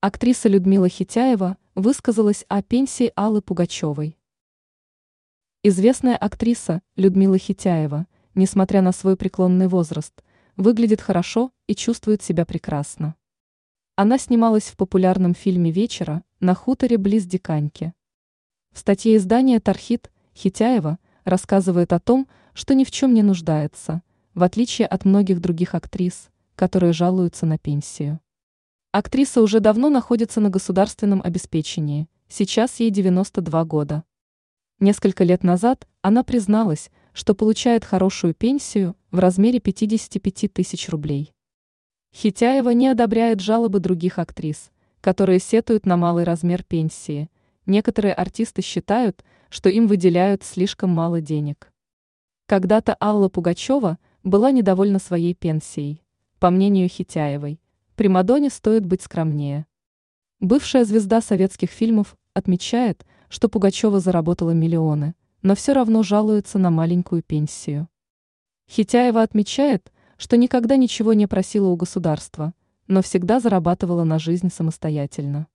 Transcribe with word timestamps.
Актриса 0.00 0.48
Людмила 0.48 0.88
Хитяева 0.88 1.56
высказалась 1.74 2.44
о 2.46 2.62
пенсии 2.62 3.10
Аллы 3.16 3.42
Пугачевой. 3.42 4.16
Известная 5.64 6.16
актриса 6.16 6.82
Людмила 6.94 7.36
Хитяева, 7.36 8.06
несмотря 8.36 8.80
на 8.80 8.92
свой 8.92 9.16
преклонный 9.16 9.66
возраст, 9.66 10.22
выглядит 10.56 11.00
хорошо 11.00 11.50
и 11.66 11.74
чувствует 11.74 12.22
себя 12.22 12.46
прекрасно. 12.46 13.16
Она 13.96 14.18
снималась 14.18 14.68
в 14.68 14.76
популярном 14.76 15.34
фильме 15.34 15.72
«Вечера» 15.72 16.22
на 16.38 16.54
хуторе 16.54 16.96
близ 16.96 17.24
Диканьки. 17.24 17.92
В 18.70 18.78
статье 18.78 19.16
издания 19.16 19.58
«Тархит» 19.58 20.12
Хитяева 20.32 21.00
рассказывает 21.24 21.92
о 21.92 21.98
том, 21.98 22.28
что 22.54 22.76
ни 22.76 22.84
в 22.84 22.92
чем 22.92 23.14
не 23.14 23.24
нуждается, 23.24 24.02
в 24.34 24.44
отличие 24.44 24.86
от 24.86 25.04
многих 25.04 25.40
других 25.40 25.74
актрис, 25.74 26.28
которые 26.54 26.92
жалуются 26.92 27.46
на 27.46 27.58
пенсию. 27.58 28.20
Актриса 28.98 29.42
уже 29.42 29.60
давно 29.60 29.90
находится 29.90 30.40
на 30.40 30.50
государственном 30.50 31.22
обеспечении, 31.22 32.08
сейчас 32.28 32.80
ей 32.80 32.90
92 32.90 33.64
года. 33.64 34.02
Несколько 34.80 35.22
лет 35.22 35.44
назад 35.44 35.86
она 36.02 36.24
призналась, 36.24 36.90
что 37.12 37.36
получает 37.36 37.84
хорошую 37.84 38.34
пенсию 38.34 38.96
в 39.12 39.20
размере 39.20 39.60
55 39.60 40.52
тысяч 40.52 40.88
рублей. 40.88 41.32
Хитяева 42.12 42.70
не 42.70 42.88
одобряет 42.88 43.38
жалобы 43.38 43.78
других 43.78 44.18
актрис, 44.18 44.72
которые 45.00 45.38
сетуют 45.38 45.86
на 45.86 45.96
малый 45.96 46.24
размер 46.24 46.64
пенсии. 46.64 47.30
Некоторые 47.66 48.14
артисты 48.14 48.62
считают, 48.62 49.24
что 49.48 49.68
им 49.68 49.86
выделяют 49.86 50.42
слишком 50.42 50.90
мало 50.90 51.20
денег. 51.20 51.72
Когда-то 52.46 52.96
Алла 53.00 53.28
Пугачева 53.28 53.96
была 54.24 54.50
недовольна 54.50 54.98
своей 54.98 55.34
пенсией. 55.34 56.02
По 56.40 56.50
мнению 56.50 56.88
Хитяевой, 56.88 57.60
Примадонне 57.98 58.48
стоит 58.48 58.86
быть 58.86 59.02
скромнее. 59.02 59.66
Бывшая 60.38 60.84
звезда 60.84 61.20
советских 61.20 61.70
фильмов 61.70 62.16
отмечает, 62.32 63.04
что 63.28 63.48
Пугачева 63.48 63.98
заработала 63.98 64.52
миллионы, 64.52 65.16
но 65.42 65.56
все 65.56 65.72
равно 65.72 66.04
жалуется 66.04 66.60
на 66.60 66.70
маленькую 66.70 67.24
пенсию. 67.24 67.88
Хитяева 68.70 69.20
отмечает, 69.20 69.92
что 70.16 70.36
никогда 70.36 70.76
ничего 70.76 71.12
не 71.12 71.26
просила 71.26 71.66
у 71.70 71.74
государства, 71.74 72.54
но 72.86 73.02
всегда 73.02 73.40
зарабатывала 73.40 74.04
на 74.04 74.20
жизнь 74.20 74.48
самостоятельно. 74.48 75.48